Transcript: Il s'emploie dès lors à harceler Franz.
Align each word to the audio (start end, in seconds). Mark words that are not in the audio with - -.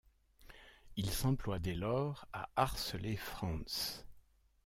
Il 0.95 1.11
s'emploie 1.11 1.59
dès 1.59 1.75
lors 1.75 2.25
à 2.33 2.49
harceler 2.55 3.17
Franz. 3.17 4.03